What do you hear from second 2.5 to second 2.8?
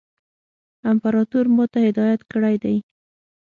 دی.